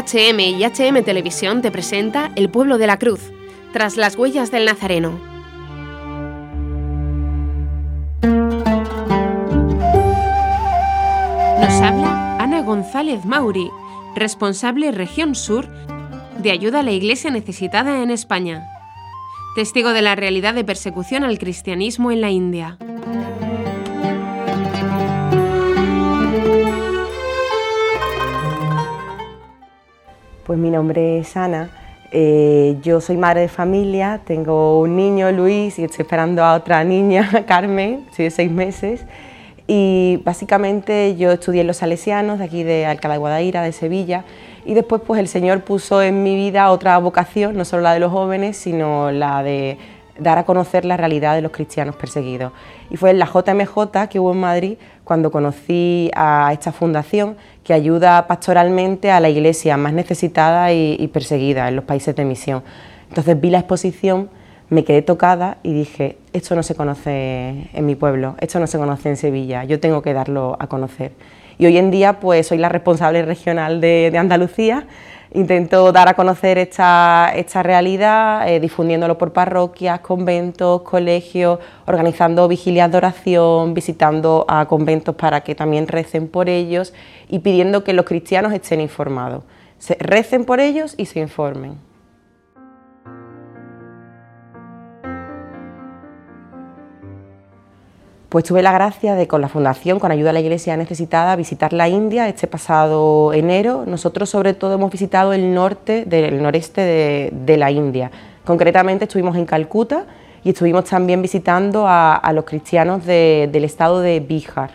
[0.00, 3.30] HM y HM Televisión te presenta El pueblo de la cruz,
[3.74, 5.20] tras las huellas del Nazareno.
[11.60, 13.68] Nos habla Ana González Mauri,
[14.16, 15.68] responsable Región Sur
[16.38, 18.66] de ayuda a la Iglesia necesitada en España.
[19.54, 22.78] Testigo de la realidad de persecución al cristianismo en la India.
[30.52, 31.70] Pues mi nombre es Ana,
[32.10, 36.84] eh, yo soy madre de familia, tengo un niño, Luis, y estoy esperando a otra
[36.84, 39.06] niña, Carmen, soy de seis meses.
[39.66, 44.26] Y básicamente yo estudié en los Salesianos, de aquí de Alcalá de Guadaira, de Sevilla,
[44.66, 48.00] y después pues el Señor puso en mi vida otra vocación, no solo la de
[48.00, 49.78] los jóvenes, sino la de
[50.18, 52.52] dar a conocer la realidad de los cristianos perseguidos.
[52.90, 54.76] Y fue en la JMJ que hubo en Madrid
[55.12, 61.68] cuando conocí a esta fundación que ayuda pastoralmente a la iglesia más necesitada y, perseguida
[61.68, 62.62] en los países de misión.
[63.10, 64.30] Entonces vi la exposición,
[64.72, 68.78] me quedé tocada y dije, esto no se conoce en mi pueblo, esto no se
[68.78, 71.12] conoce en Sevilla, yo tengo que darlo a conocer.
[71.58, 74.86] Y hoy en día pues soy la responsable regional de Andalucía
[75.34, 82.90] Intento dar a conocer esta, esta realidad, eh, difundiéndolo por parroquias, conventos, colegios, organizando vigilias
[82.90, 86.92] de oración, visitando a conventos para que también recen por ellos
[87.30, 89.42] y pidiendo que los cristianos estén informados.
[89.78, 91.76] Se, recen por ellos y se informen.
[98.32, 101.74] Pues tuve la gracia de con la Fundación, con ayuda de la Iglesia Necesitada, visitar
[101.74, 103.84] la India este pasado enero.
[103.86, 108.10] Nosotros sobre todo hemos visitado el norte, del noreste de, la India.
[108.46, 110.06] Concretamente estuvimos en Calcuta
[110.42, 114.70] y estuvimos también visitando a, los cristianos del estado de Bihar.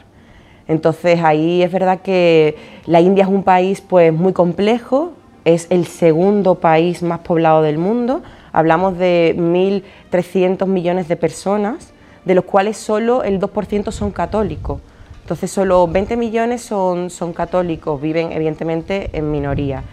[0.67, 2.55] Entonces ahí es verdad que
[2.85, 5.13] la India es un país pues muy complejo,
[5.45, 8.21] es el segundo país más poblado del mundo,
[8.53, 11.96] hablamos de 1.300 millones de personas
[12.27, 14.81] de los cuales solo el 2% son católicos.
[15.21, 19.83] Entonces solo 20 millones son, son católicos, viven evidentemente en minoría.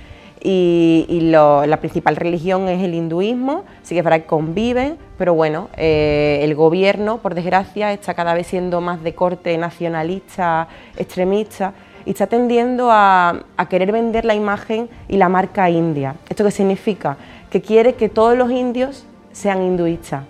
[0.43, 5.69] Y, la principal religión es el hinduismo, sí que es verdad que conviven, pero bueno,
[5.77, 10.69] eh, el gobierno, por desgracia, está cada vez siendo más de corte nacionalista,
[10.99, 11.73] extremista,
[12.05, 16.17] y está tendiendo a, a querer vender la imagen y la marca india.
[16.29, 17.17] ¿Esto qué significa?
[17.49, 20.25] Que quiere que todos los indios sean hinduistas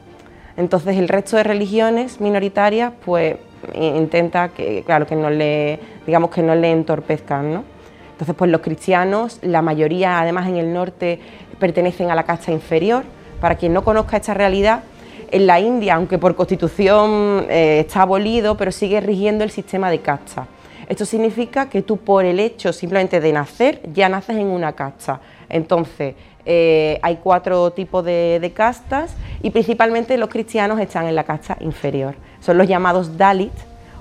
[0.57, 3.37] entonces el resto de religiones minoritarias pues
[3.75, 7.65] intenta que, claro, que no le, digamos que no le entorpezcan, ¿no?
[8.13, 11.19] Entonces pues los cristianos, la mayoría además en el norte
[11.59, 13.05] pertenecen a la casta inferior.
[13.41, 14.85] Para quien no conozca esta realidad,
[15.31, 20.01] en la India, aunque por constitución eh, está abolido, pero sigue rigiendo el sistema de
[20.01, 20.47] casta.
[20.89, 25.21] Esto significa que tú por el hecho simplemente de nacer ya naces en una casta.
[25.49, 26.15] Entonces,
[26.47, 32.15] eh, hay cuatro tipos de, castas y principalmente los cristianos están en la casta inferior.
[32.41, 33.53] Son los llamados Dalit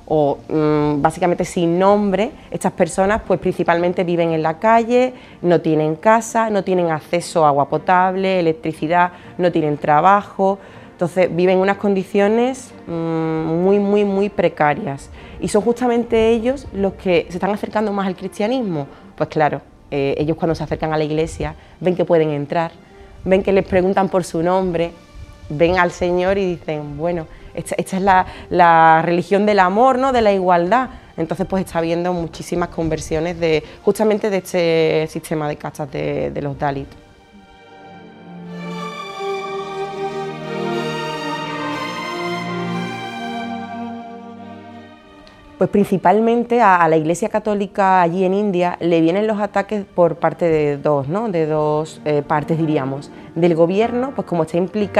[0.06, 2.32] o mm, básicamente sin nombre.
[2.52, 7.50] Estas personas pues principalmente viven en la calle, no tienen casa, no tienen acceso a
[7.50, 10.60] agua potable, electricidad, no tienen trabajo.
[10.92, 15.10] Entonces viven en unas condiciones mm, muy, muy, muy precarias.
[15.40, 18.88] Y son justamente ellos los que se están acercando más al cristianismo.
[19.16, 19.62] Pues claro,
[19.96, 22.72] eh, ellos cuando se acercan a la iglesia ven que pueden entrar,
[23.24, 24.90] ven que les preguntan por su nombre,
[25.50, 28.02] ven al Señor y dicen, bueno, esta, es
[28.50, 30.12] la, religión del amor, ¿no?
[30.12, 30.90] de la igualdad.
[31.16, 36.42] Entonces pues está habiendo muchísimas conversiones de justamente de este sistema de castas de, de
[36.42, 37.03] los Dalit.
[45.58, 50.46] Pues principalmente a, la Iglesia Católica allí en India le vienen los ataques por parte
[50.46, 51.30] de dos, ¿no?
[51.30, 53.12] de dos eh, partes diríamos.
[53.36, 54.58] Del gobierno, pues como está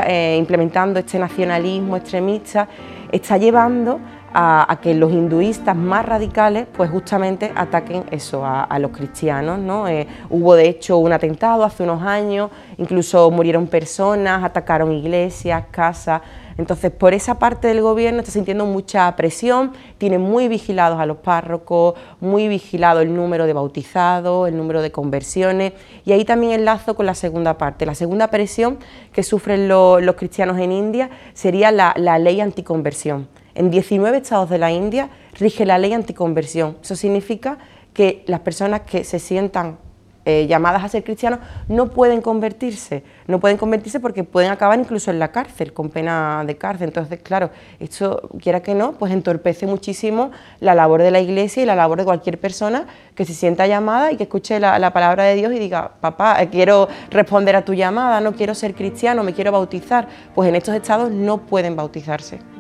[0.08, 2.68] eh, implementando este nacionalismo extremista,
[3.12, 4.00] está llevando
[4.34, 9.60] a, que los hinduistas más radicales pues justamente ataquen eso a, los cristianos.
[9.60, 9.88] ¿no?
[9.88, 16.22] Eh, hubo de hecho un atentado hace unos años, incluso murieron personas, atacaron iglesias, casas.
[16.58, 21.18] Entonces, por esa parte del gobierno está sintiendo mucha presión, tiene muy vigilados a los
[21.18, 25.74] párrocos, muy vigilado el número de bautizados, el número de conversiones,
[26.06, 27.86] y ahí también enlazo con la segunda parte.
[27.86, 28.78] La segunda presión
[29.12, 33.28] que sufren los cristianos en India sería la, la ley anticonversión.
[33.56, 35.10] En 19 estados de la India
[35.40, 36.78] rige la ley anticonversión.
[36.82, 37.58] Eso significa
[37.94, 39.78] que las personas que se sientan
[40.26, 45.12] eh, llamadas a ser cristianos no pueden convertirse, no pueden convertirse porque pueden acabar incluso
[45.12, 46.88] en la cárcel, con pena de cárcel.
[46.88, 47.50] Entonces, claro,
[47.80, 51.98] esto, quiera que no, pues entorpece muchísimo la labor de la iglesia y la labor
[51.98, 55.52] de cualquier persona que se sienta llamada y que escuche la, la palabra de Dios
[55.54, 59.52] y diga, papá, eh, quiero responder a tu llamada, no quiero ser cristiano, me quiero
[59.52, 60.08] bautizar.
[60.34, 62.53] Pues en estos estados no pueden bautizarse.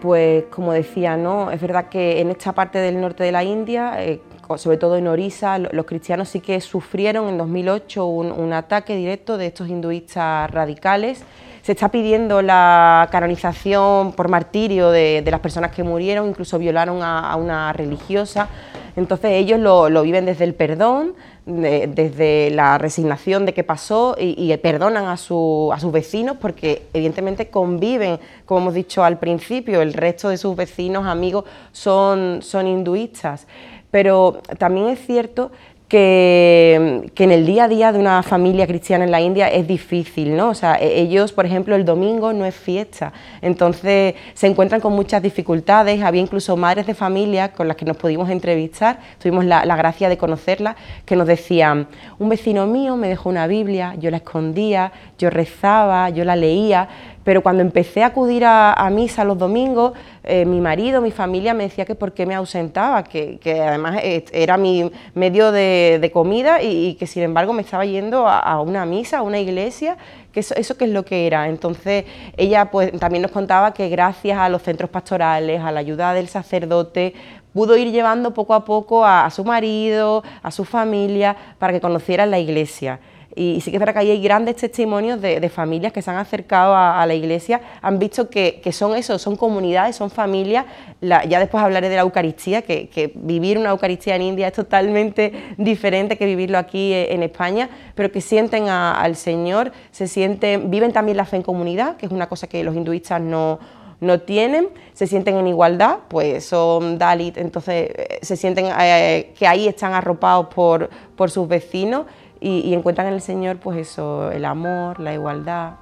[0.00, 1.50] Pues como decía, ¿no?
[1.50, 4.20] es verdad que en esta parte del norte de la India, eh,
[4.56, 9.46] sobre todo en Orissa, los cristianos sí que sufrieron en 2008 un, ataque directo de
[9.46, 11.24] estos hinduistas radicales.
[11.62, 17.34] Se está pidiendo la canonización por martirio de, las personas que murieron, incluso violaron a
[17.34, 18.48] una religiosa.
[18.96, 21.14] Entonces ellos lo, viven desde el perdón,
[21.44, 28.62] desde la resignación de qué pasó y, perdonan a, sus vecinos porque evidentemente conviven, como
[28.62, 33.46] hemos dicho al principio, el resto de sus vecinos, amigos, son, son hinduistas.
[33.90, 35.52] Pero también es cierto
[35.88, 40.36] que, en el día a día de una familia cristiana en la India es difícil,
[40.36, 40.50] ¿no?
[40.50, 44.92] O sea, e-, ellos, por ejemplo, el domingo no es fiesta, entonces se encuentran con
[44.92, 49.64] muchas dificultades, había incluso madres de familia con las que nos pudimos entrevistar, tuvimos la,
[49.64, 51.86] la gracia de conocerlas, que nos decían,
[52.18, 56.88] un vecino mío me dejó una Biblia, yo la escondía, yo rezaba, yo la leía,
[57.26, 61.64] pero cuando empecé a acudir a, misa los domingos, eh, mi marido, mi familia me
[61.64, 66.94] decía que por qué me ausentaba, que, además eh, era mi medio de, comida y,
[66.94, 69.96] que sin embargo me estaba yendo a, una misa, a una iglesia,
[70.30, 71.48] que eso, eso que es lo que era.
[71.48, 72.04] Entonces
[72.36, 76.28] ella pues también nos contaba que gracias a los centros pastorales, a la ayuda del
[76.28, 77.12] sacerdote,
[77.52, 82.30] pudo ir llevando poco a poco a, su marido, a su familia, para que conocieran
[82.30, 83.00] la iglesia.
[83.38, 86.74] Y, sí que es verdad que hay grandes testimonios de, familias que se han acercado
[86.74, 90.64] a, la iglesia, han visto que, son eso, son comunidades, son familias.
[91.02, 96.16] ya después hablaré de la Eucaristía, que, vivir una Eucaristía en India es totalmente diferente
[96.16, 101.18] que vivirlo aquí eh, en España, pero que sienten al Señor, se sienten, viven también
[101.18, 103.58] la fe en comunidad, que es una cosa que los hinduistas no,
[104.00, 109.46] no tienen, se sienten en igualdad, pues son Dalit, entonces eh, se sienten eh, que
[109.46, 112.06] ahí están arropados por, por sus vecinos
[112.40, 115.74] y, encuentran en el Señor pues eso, el amor, la igualdad.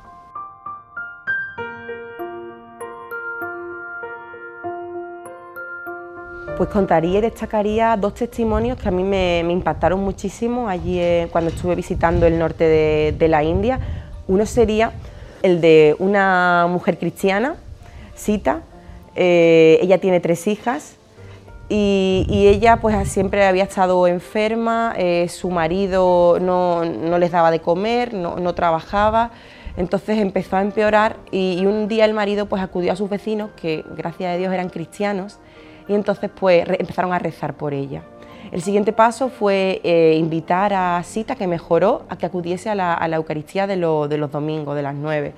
[6.57, 11.51] Pues contaría y destacaría dos testimonios que a mí me, impactaron muchísimo allí eh, cuando
[11.51, 12.65] estuve visitando el norte
[13.19, 13.81] de, la India.
[14.29, 14.93] Uno sería
[15.43, 17.57] el de una mujer cristiana,
[18.15, 18.61] Sita.
[19.17, 20.97] Eh, ella tiene tres hijas
[21.77, 26.85] y, ella pues siempre había estado enferma, eh, su marido no,
[27.19, 29.33] les daba de comer, no, trabajaba,
[29.77, 33.85] entonces empezó a empeorar y, un día el marido pues acudió a sus vecinos, que
[33.97, 35.41] gracias a Dios eran cristianos,
[35.89, 38.03] y entonces pues empezaron a rezar por ella.
[38.53, 43.17] El siguiente paso fue eh, invitar a Sita, que mejoró, a que acudiese a la,
[43.17, 45.33] Eucaristía de, los domingos, de las nueve.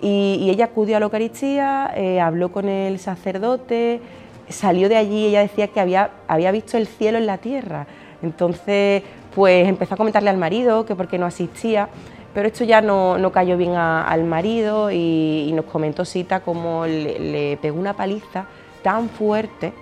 [0.00, 4.00] Y, ella acudió a la Eucaristía, eh, habló con el sacerdote,
[4.48, 7.86] salió de allí y ella decía que había, había visto el cielo en la tierra.
[8.22, 9.02] Entonces,
[9.34, 11.88] pues empezó a comentarle al marido que por qué no asistía,
[12.34, 17.78] pero esto ya no, cayó bien al marido y, nos comentó Cita cómo le, pegó
[17.78, 18.46] una paliza
[18.82, 19.72] tan fuerte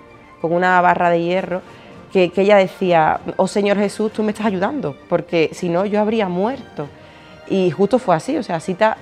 [0.41, 1.61] con una barra de hierro
[2.11, 5.99] que, que, ella decía, oh Señor Jesús, tú me estás ayudando, porque si no yo
[5.99, 6.87] habría muerto.
[7.47, 8.97] Y justo fue así, o sea, Cita,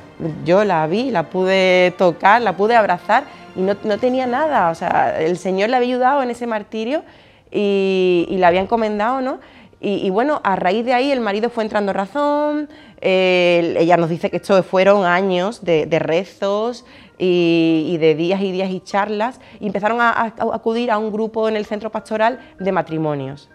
[0.45, 3.23] yo la vi, la pude tocar, la pude abrazar
[3.55, 7.03] y no, tenía nada, o sea, el Señor le había ayudado en ese martirio
[7.51, 9.39] y, y la había encomendado, ¿no?
[9.85, 12.69] Y, bueno, a raíz de ahí el marido fue entrando razón,
[13.01, 16.85] ella nos dice que esto fueron años de, rezos
[17.17, 21.49] y, de días y días y charlas, y empezaron a, a, acudir a un grupo
[21.49, 23.49] en el centro pastoral de matrimonios.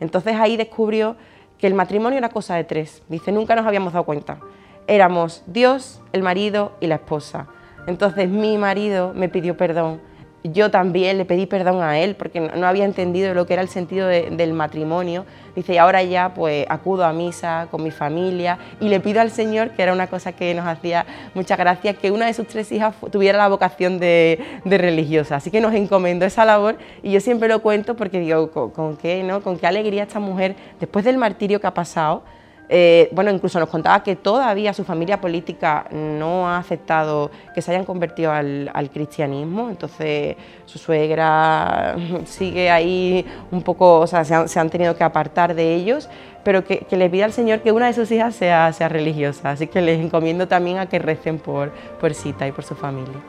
[0.00, 1.16] Entonces ahí descubrió
[1.58, 4.38] que el matrimonio era cosa de tres, dice, nunca nos habíamos dado cuenta.
[4.86, 7.46] Éramos Dios, el marido y la esposa.
[7.86, 10.00] Entonces mi marido me pidió perdón.
[10.46, 13.70] Yo también le pedí perdón a él porque no había entendido lo que era el
[13.70, 15.24] sentido del matrimonio.
[15.56, 19.30] Dice, y ahora ya pues acudo a misa con mi familia y le pido al
[19.30, 22.70] Señor, que era una cosa que nos hacía mucha gracia, que una de sus tres
[22.72, 25.36] hijas tuviera la vocación de, religiosa.
[25.36, 29.22] Así que nos encomendó esa labor y yo siempre lo cuento porque digo, ¿con, qué,
[29.22, 29.40] no?
[29.40, 32.22] ¿Con qué alegría esta mujer, después del martirio que ha pasado,
[32.68, 37.70] eh, bueno, incluso nos contaba que todavía su familia política no ha aceptado que se
[37.70, 44.70] hayan convertido al, cristianismo, entonces su suegra sigue ahí un poco, o sea, se han,
[44.70, 46.08] tenido que apartar de ellos,
[46.42, 49.82] pero que, le pida al Señor que una de sus hijas sea, religiosa, así que
[49.82, 53.20] les encomiendo también a que recen por, por Sita y por su familia.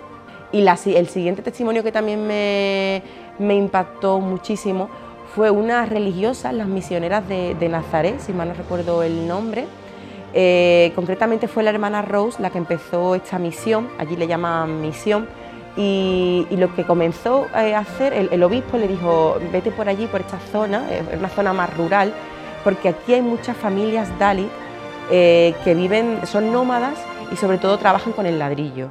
[0.52, 0.66] Y
[0.96, 3.02] el siguiente testimonio que también me,
[3.40, 4.90] impactó muchísimo
[5.36, 9.68] fue una religiosa, las misioneras de, Nazaret, si mal no recuerdo el nombre.
[10.34, 15.28] Eh, concretamente fue la hermana Rose la que empezó esta misión, allí le llaman misión,
[15.76, 20.40] y, lo que comenzó a hacer, el, obispo le dijo, vete por allí, por esta
[20.54, 22.14] zona, es una zona más rural,
[22.64, 24.48] porque aquí hay muchas familias Dalit
[25.12, 26.98] eh, que viven, son nómadas
[27.32, 28.90] y sobre todo trabajan con el ladrillo.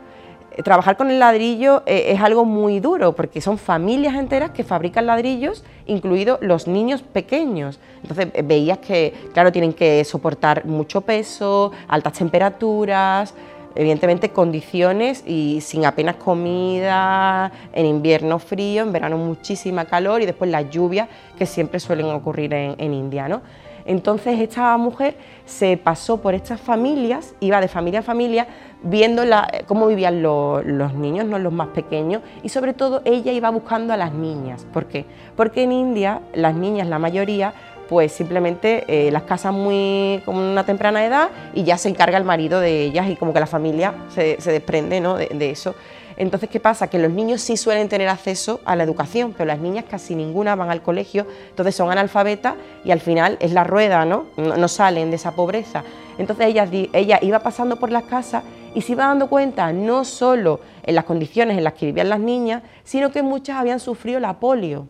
[0.56, 4.62] Eh, trabajar con el ladrillo eh, es algo muy duro porque son familias enteras que
[4.62, 7.80] fabrican ladrillos, incluidos los niños pequeños.
[8.02, 13.34] Entonces veías que, claro, tienen que soportar mucho peso, altas temperaturas,
[13.74, 20.50] evidentemente condiciones y sin apenas comida, en invierno frío, en verano muchísima calor y después
[20.50, 23.26] las lluvias que siempre suelen ocurrir en, en India.
[23.26, 23.42] ¿no?
[23.86, 28.46] Entonces esta mujer se pasó por estas familias, iba de familia en familia,
[28.84, 29.22] viendo
[29.66, 33.96] cómo vivían los niños, no los más pequeños, y sobre todo ella iba buscando a
[33.96, 34.66] las niñas.
[34.72, 35.04] ¿Por qué?
[35.36, 37.54] Porque en India las niñas, la mayoría,
[37.88, 42.24] pues simplemente eh, las casan muy con una temprana edad y ya se encarga el
[42.24, 45.74] marido de ellas y como que la familia se, desprende de eso.
[46.16, 46.88] Entonces, ¿qué pasa?
[46.88, 50.54] Que los niños sí suelen tener acceso a la educación, pero las niñas casi ninguna
[50.54, 54.26] van al colegio, entonces son analfabetas y al final es la rueda, ¿no?
[54.36, 55.82] No, salen de esa pobreza.
[56.16, 60.60] Entonces ella, ella iba pasando por las casas y se iba dando cuenta no solo
[60.82, 64.40] en las condiciones en las que vivían las niñas, sino que muchas habían sufrido la
[64.40, 64.88] polio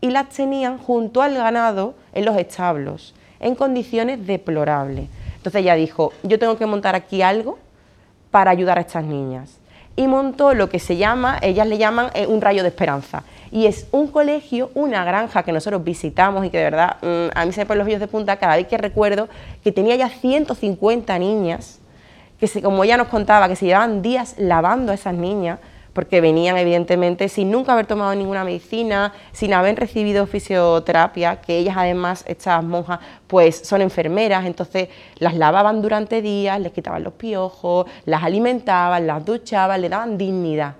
[0.00, 5.08] y las tenían junto al ganado en los establos, en condiciones deplorables.
[5.36, 7.58] Entonces ella dijo, yo tengo que montar aquí algo
[8.30, 9.58] para ayudar a estas niñas
[9.96, 13.24] y montó lo que se llama, ellas le llaman eh, un rayo de esperanza.
[13.50, 17.44] Y es un colegio, una granja que nosotros visitamos y que de verdad mm, a
[17.44, 19.28] mí se me ponen los vídeos de punta cada vez que recuerdo
[19.62, 21.78] que tenía ya 150 niñas,
[22.42, 25.60] que se, como ella nos contaba, que se llevaban días lavando a esas niñas,
[25.92, 31.76] porque venían evidentemente sin nunca haber tomado ninguna medicina, sin haber recibido fisioterapia, que ellas
[31.78, 37.86] además, estas monjas, pues son enfermeras, entonces las lavaban durante días, les quitaban los piojos,
[38.06, 40.74] las alimentaban, las duchaban, le daban dignidad.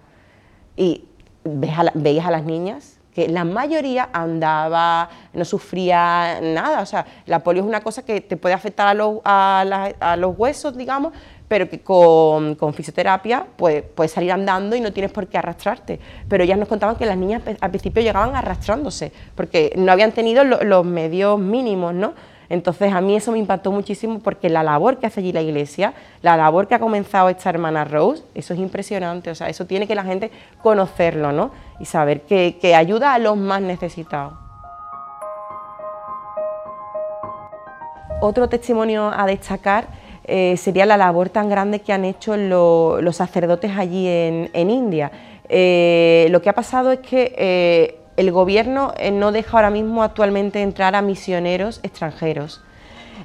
[0.76, 1.04] Y
[1.44, 7.62] veías a las niñas que la mayoría andaba, no sufría nada, o sea, la polio
[7.62, 11.12] es una cosa que te puede afectar a los, a los huesos, digamos,
[11.52, 16.00] pero que con, fisioterapia pues, puedes salir andando y no tienes por qué arrastrarte.
[16.26, 20.44] Pero ellas nos contaban que las niñas al principio llegaban arrastrándose, porque no habían tenido
[20.44, 22.14] los medios mínimos, ¿no?
[22.48, 25.92] Entonces a mí eso me impactó muchísimo porque la labor que hace allí la iglesia,
[26.22, 29.86] la labor que ha comenzado esta hermana Rose, eso es impresionante, o sea, eso tiene
[29.86, 30.30] que la gente
[30.62, 31.50] conocerlo, ¿no?
[31.80, 34.32] Y saber que, que ayuda a los más necesitados.
[38.22, 43.72] Otro testimonio a destacar eh, sería la labor tan grande que han hecho los sacerdotes
[43.76, 45.10] allí en, India.
[45.48, 50.62] Eh, lo que ha pasado es que eh, el gobierno no deja ahora mismo actualmente
[50.62, 52.62] entrar a misioneros extranjeros.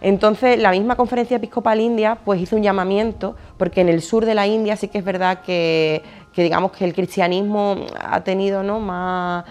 [0.02, 4.36] Entonces, la misma conferencia episcopal india pues hizo un llamamiento, porque en el sur de
[4.36, 6.04] la India sí que es verdad que,
[6.36, 8.80] digamos que el cristianismo ha tenido ¿no?
[8.80, 9.46] más,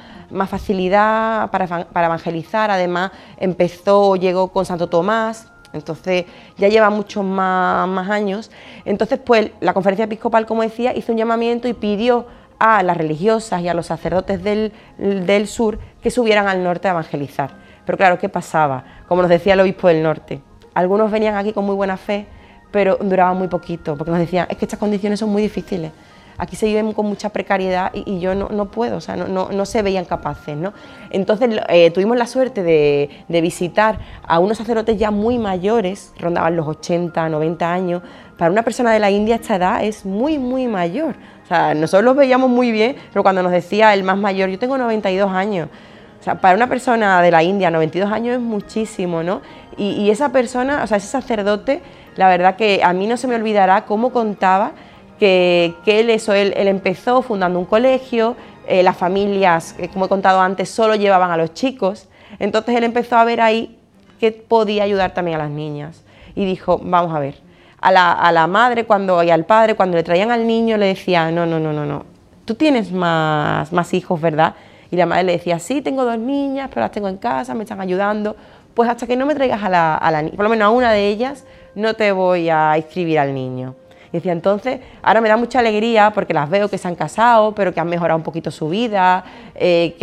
[0.48, 6.24] facilidad para, evangelizar, además empezó, llegó con Santo Tomás, entonces
[6.56, 8.50] ya lleva muchos más, años.
[8.84, 12.26] Entonces, pues la conferencia episcopal, como decía, hizo un llamamiento y pidió
[12.58, 17.50] a las religiosas y a los sacerdotes del, sur que subieran al norte a evangelizar.
[17.84, 18.84] Pero claro, ¿qué pasaba?
[19.06, 20.40] Como nos decía el obispo del norte,
[20.74, 22.26] algunos venían aquí con muy buena fe,
[22.70, 25.92] pero duraban muy poquito, porque nos decían, es que estas condiciones son muy difíciles
[26.38, 30.04] aquí se viven con mucha precariedad y, yo no, puedo, o sea, no, se veían
[30.04, 30.56] capaces.
[30.56, 30.72] ¿no?
[31.10, 36.66] Entonces eh, tuvimos la suerte de, visitar a unos sacerdotes ya muy mayores, rondaban los
[36.66, 38.02] 80, 90 años.
[38.36, 41.16] Para una persona de la India esta edad es muy, muy mayor.
[41.44, 44.58] O sea, nosotros los veíamos muy bien, pero cuando nos decía el más mayor, yo
[44.58, 45.68] tengo 92 años.
[46.20, 49.42] O sea, para una persona de la India, 92 años es muchísimo, ¿no?
[49.76, 51.82] Y, y esa persona, o sea, ese sacerdote,
[52.16, 54.72] la verdad que a mí no se me olvidará cómo contaba
[55.18, 58.36] que, él, eso, él, empezó fundando un colegio,
[58.68, 62.08] eh, las familias, eh, como he contado antes, solo llevaban a los chicos,
[62.38, 63.78] entonces él empezó a ver ahí
[64.20, 66.02] que podía ayudar también a las niñas.
[66.34, 67.36] Y dijo, vamos a ver,
[67.80, 71.46] a la, madre cuando, y al padre cuando le traían al niño le decía, no,
[71.46, 72.04] no, no, no, no,
[72.44, 74.54] tú tienes más, más hijos, ¿verdad?
[74.90, 77.62] Y la madre le decía, sí, tengo dos niñas, pero las tengo en casa, me
[77.64, 78.36] están ayudando,
[78.74, 80.92] pues hasta que no me traigas a la, a la por lo menos a una
[80.92, 81.44] de ellas,
[81.74, 83.74] no te voy a inscribir al niño.
[84.16, 87.72] Decía, entonces, ahora me da mucha alegría porque las veo que se han casado, pero
[87.72, 89.94] que han mejorado un poquito su vida, eh,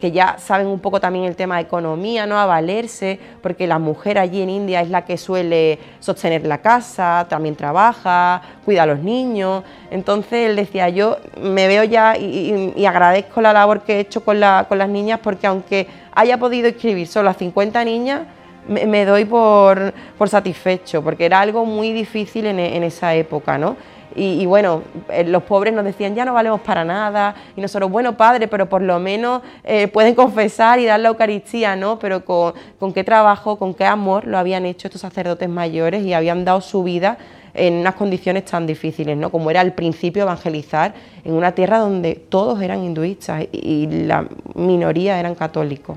[0.00, 2.38] que, ya saben un poco también el tema de economía, ¿no?
[2.38, 7.26] A valerse, porque la mujer allí en India es la que suele sostener la casa,
[7.28, 9.64] también trabaja, cuida a los niños.
[9.90, 14.40] Entonces él decía, yo me veo ya y, agradezco la labor que he hecho con,
[14.68, 18.22] con las niñas porque aunque haya podido escribir solo a 50 niñas,
[18.70, 19.92] me, doy por,
[20.26, 23.76] satisfecho, porque era algo muy difícil en, esa época, ¿no?
[24.14, 28.16] Y, bueno, eh, los pobres nos decían, ya no valemos para nada, y nosotros, bueno,
[28.16, 31.98] padre, pero por lo menos eh, pueden confesar y dar la Eucaristía, ¿no?
[31.98, 36.12] Pero con, con, qué trabajo, con qué amor lo habían hecho estos sacerdotes mayores y
[36.12, 37.18] habían dado su vida
[37.54, 39.30] en unas condiciones tan difíciles, ¿no?
[39.30, 45.18] Como era al principio evangelizar en una tierra donde todos eran hinduistas y la minoría
[45.18, 45.96] eran católicos.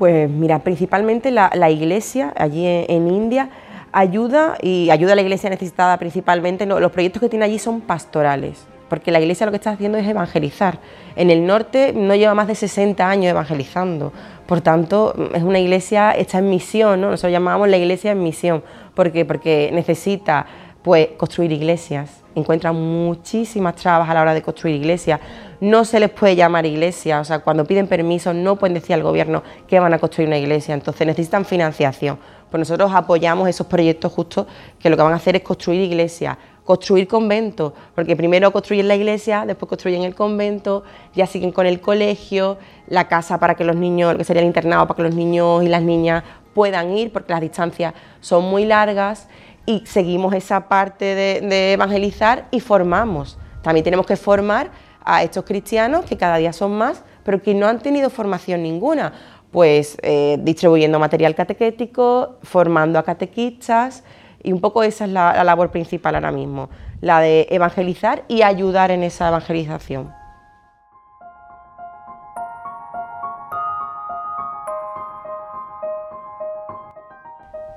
[0.00, 3.50] Pues mira, principalmente la, iglesia allí en, India
[3.92, 6.64] ayuda y ayuda a la iglesia necesitada principalmente.
[6.64, 10.08] los proyectos que tiene allí son pastorales, porque la iglesia lo que está haciendo es
[10.08, 10.78] evangelizar.
[11.16, 14.10] En el norte no lleva más de 60 años evangelizando,
[14.46, 17.10] por tanto es una iglesia, está en misión, ¿no?
[17.10, 18.64] nosotros llamamos la iglesia en misión.
[18.94, 20.46] Porque necesita
[20.80, 25.20] pues construir iglesias, encuentran muchísimas trabas a la hora de construir iglesias,
[25.60, 29.02] no se les puede llamar iglesia, o sea, cuando piden permiso no pueden decir al
[29.02, 32.18] gobierno que van a construir una iglesia, entonces necesitan financiación.
[32.50, 34.46] Pues nosotros apoyamos esos proyectos justo
[34.78, 38.96] que lo que van a hacer es construir iglesias, construir conventos, porque primero construyen la
[38.96, 40.82] iglesia, después construyen el convento,
[41.14, 44.86] ya siguen con el colegio, la casa para que los niños, que sería el internado,
[44.86, 46.24] para que los niños y las niñas
[46.54, 49.28] puedan ir, porque las distancias son muy largas
[49.66, 53.38] y seguimos esa parte de, evangelizar y formamos.
[53.62, 54.70] También tenemos que formar
[55.04, 59.12] a estos cristianos, que cada día son más, pero que no han tenido formación ninguna,
[59.50, 64.04] pues eh, distribuyendo material catequético, formando a catequistas,
[64.42, 68.90] y un poco esa es la labor principal ahora mismo, la de evangelizar y ayudar
[68.90, 70.20] en esa evangelización.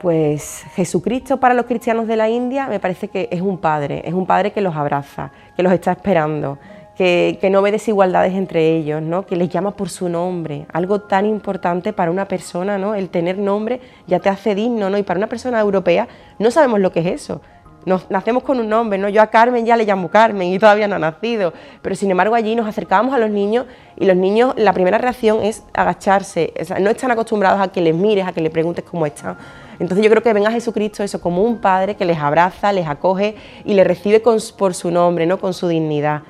[0.03, 4.13] Pues Jesucristo para los cristianos de la India me parece que es un padre, es
[4.13, 6.57] un padre que los abraza, que los está esperando,
[6.95, 9.25] que, no ve desigualdades entre ellos, ¿no?
[9.25, 12.95] que les llama por su nombre, algo tan importante para una persona, ¿no?
[12.95, 14.97] el tener nombre ya te hace digno, ¿no?
[14.97, 16.07] y para una persona europea
[16.39, 17.41] no sabemos lo que es eso.
[17.85, 19.09] Nos, nacemos con un nombre, ¿no?
[19.09, 21.51] Yo a Carmen ya le llamo Carmen y todavía no ha nacido,
[21.81, 23.65] pero sin embargo allí nos acercábamos a los niños
[23.97, 28.25] y los niños, la primera reacción es agacharse, no están acostumbrados a que les mires,
[28.25, 29.35] a que les preguntes cómo están.
[29.79, 33.35] Entonces yo creo que venga Jesucristo eso como un padre que les abraza, les acoge
[33.65, 34.23] y les recibe
[34.57, 35.37] por su nombre, ¿no?
[35.37, 36.21] con su dignidad.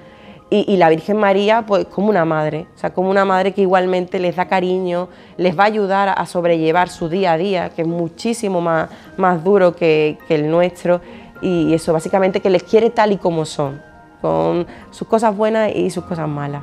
[0.49, 4.19] Y, la Virgen María, pues como una madre, o sea, como una madre que igualmente
[4.19, 7.88] les da cariño, les va a ayudar a sobrellevar su día a día, que es
[7.88, 11.01] muchísimo más, más duro que, que el nuestro,
[11.41, 13.82] y eso, básicamente que les quiere tal y como son,
[14.21, 16.62] con sus cosas buenas y sus cosas malas.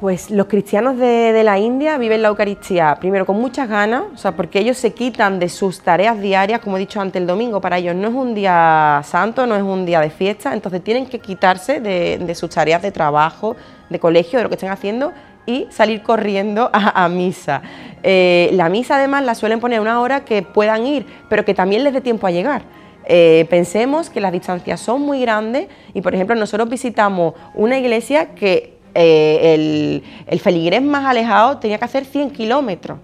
[0.00, 4.32] Pues los cristianos de, la India viven la Eucaristía primero con muchas ganas, o sea,
[4.32, 7.76] porque ellos se quitan de sus tareas diarias, como he dicho antes, el domingo para
[7.76, 11.18] ellos no es un día santo, no es un día de fiesta, entonces tienen que
[11.18, 13.56] quitarse de, sus tareas de trabajo,
[13.90, 15.12] de colegio, de lo que estén haciendo
[15.44, 17.60] y salir corriendo a, misa.
[18.02, 21.84] Eh, la misa además la suelen poner una hora que puedan ir, pero que también
[21.84, 22.62] les dé tiempo a llegar.
[23.04, 28.34] Eh, pensemos que las distancias son muy grandes y, por ejemplo, nosotros visitamos una iglesia
[28.34, 32.98] que eh, el, el, feligrés más alejado tenía que hacer 100 kilómetros.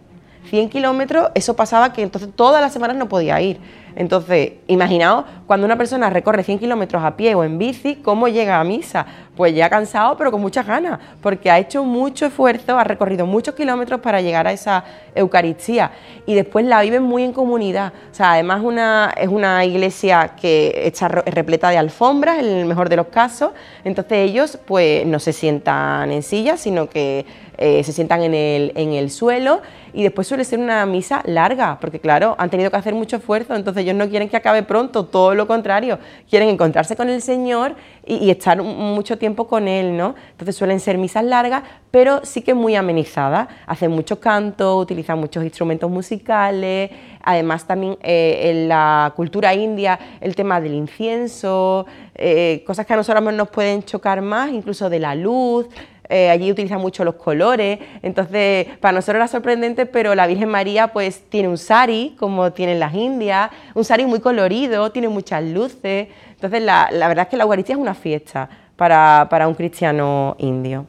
[0.47, 3.59] 100 kilómetros, eso pasaba que entonces todas las semanas no podía ir.
[3.97, 8.61] Entonces, imaginaos cuando una persona recorre 100 kilómetros a pie o en bici, ¿cómo llega
[8.61, 9.07] a misa?
[9.35, 13.55] Pues ya cansado, pero con muchas ganas, porque ha hecho mucho esfuerzo, ha recorrido muchos
[13.55, 15.93] kilómetros para llegar a esa Eucaristía
[16.27, 17.95] y después la viven muy en comunidad.
[18.13, 22.91] O sea, además una, es una iglesia que está repleta de alfombras, en el mejor
[22.91, 27.25] de los casos, entonces ellos pues no se sientan en sillas, sino que
[27.59, 29.61] eh, se sientan en el, en el suelo
[29.97, 33.55] y después suele ser una misa larga, porque claro, han tenido que hacer mucho esfuerzo,
[33.55, 37.77] entonces ellos no quieren que acabe pronto, todo lo contrario, quieren encontrarse con el Señor
[38.05, 40.15] y, estar mucho tiempo con Él, ¿no?
[40.33, 45.43] Entonces suelen ser misas largas, pero sí que muy amenizadas, hacen mucho canto, utilizan muchos
[45.43, 46.91] instrumentos musicales,
[47.23, 52.97] además también eh, en la cultura india el tema del incienso, eh, cosas que a
[52.97, 55.69] nosotros nos pueden chocar más, incluso de la luz,
[56.09, 60.89] eh, allí utilizan mucho los colores, entonces para nosotros era sorprendente, pero la Virgen María
[60.89, 66.09] pues tiene un sari, como tienen las indias, un sari muy colorido, tiene muchas luces,
[66.31, 70.87] entonces la, verdad es que la Eucaristía es una fiesta para, un cristiano indio.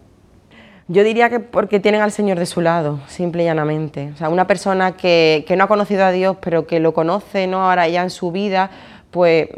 [0.89, 4.12] Yo diría que porque tienen al Señor de su lado, simple y llanamente.
[4.13, 7.69] O sea, una persona que, no ha conocido a Dios, pero que lo conoce ¿no?
[7.69, 8.69] ahora ya en su vida,
[9.17, 9.49] pues,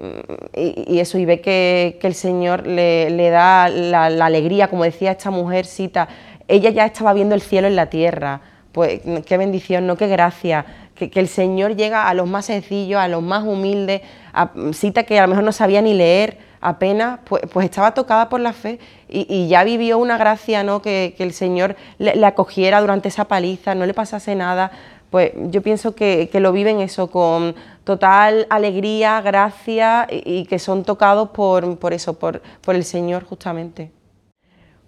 [0.55, 6.07] y, eso, y ve que, el Señor le, da la, alegría, como decía esta mujercita,
[6.47, 8.39] ella ya estaba viendo el cielo en la tierra,
[8.71, 13.09] pues qué bendición, no qué gracia, que, el Señor llega a los más sencillos, a
[13.09, 17.43] los más humildes, a, cita que a lo mejor no sabía ni leer, apenas, pues,
[17.51, 20.81] pues, estaba tocada por la fe y, ya vivió una gracia, ¿no?
[20.81, 24.71] Que, el Señor le, acogiera durante esa paliza, no le pasase nada.
[25.09, 31.29] Pues yo pienso que, lo viven eso con total alegría, gracia y, que son tocados
[31.29, 33.91] por, por eso, por, por el Señor justamente.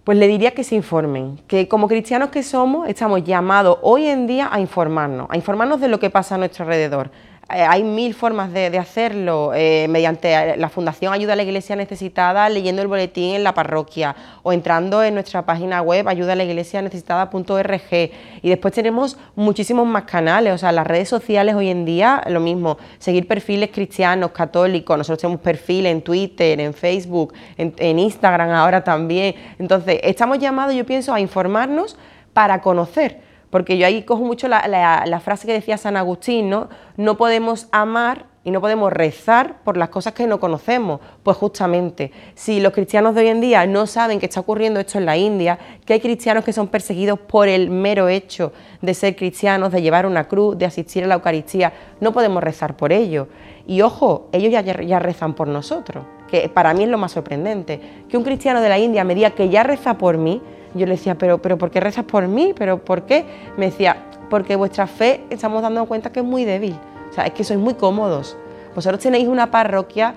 [0.04, 4.26] Pues le diría que se informen, que como cristianos que somos estamos llamados hoy en
[4.26, 7.10] día a informarnos, a informarnos de lo que pasa a nuestro alrededor,
[7.48, 12.80] hay mil formas de, hacerlo, eh, mediante la Fundación Ayuda a la Iglesia Necesitada, leyendo
[12.80, 16.80] el boletín en la parroquia o entrando en nuestra página web ayuda a la iglesia
[16.80, 18.10] necesitada.org.
[18.42, 22.40] Y después tenemos muchísimos más canales, o sea, las redes sociales hoy en día, lo
[22.40, 28.82] mismo, seguir perfiles cristianos, católicos, nosotros tenemos perfil en Twitter, en Facebook, en Instagram ahora
[28.82, 29.34] también.
[29.58, 31.96] Entonces, estamos llamados, yo pienso, a informarnos
[32.32, 36.70] para conocer porque yo ahí cojo mucho la, frase que decía San Agustín, ¿no?
[36.96, 41.00] No podemos amar y no podemos rezar por las cosas que no conocemos.
[41.22, 44.96] Pues justamente, si los cristianos de hoy en día no saben que está ocurriendo esto
[44.96, 49.16] en la India, que hay cristianos que son perseguidos por el mero hecho de ser
[49.16, 53.28] cristianos, de llevar una cruz, de asistir a la Eucaristía, no podemos rezar por ellos.
[53.66, 58.06] Y ojo, ellos ya, ya rezan por nosotros, que para mí es lo más sorprendente.
[58.08, 60.40] Que un cristiano de la India me diga que ya reza por mí,
[60.74, 62.54] yo le decía, pero, pero ¿por qué rezas por mí?
[62.56, 63.24] ¿Pero por qué?
[63.56, 63.96] Me decía,
[64.30, 66.76] porque vuestra fe estamos dando cuenta que es muy débil.
[67.10, 68.36] O sea, es que sois muy cómodos.
[68.74, 70.14] Vosotros tenéis una parroquia,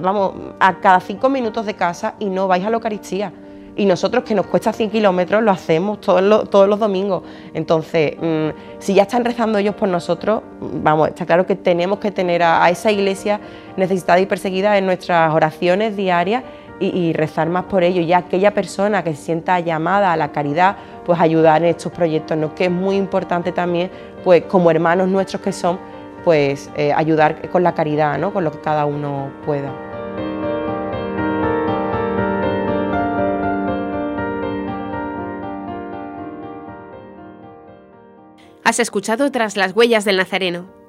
[0.00, 3.32] vamos, a cada cinco minutos de casa y no vais a la Eucaristía.
[3.76, 7.24] Y nosotros, que nos cuesta 100 kilómetros, lo hacemos todos los, todos los domingos.
[7.54, 12.12] Entonces, mm, si ya están rezando ellos por nosotros, vamos, está claro que tenemos que
[12.12, 13.40] tener a esa iglesia
[13.76, 16.44] necesitada y perseguida en nuestras oraciones diarias
[16.80, 18.00] y, rezar más por ello.
[18.00, 22.36] Y aquella persona que se sienta llamada a la caridad, pues ayudar en estos proyectos,
[22.36, 22.54] ¿no?
[22.54, 23.90] que es muy importante también,
[24.22, 25.78] pues como hermanos nuestros que son,
[26.24, 28.32] pues eh, ayudar con la caridad, ¿no?
[28.32, 29.72] con lo que cada uno pueda.
[38.64, 40.83] Has escuchado Tras las huellas del Nazareno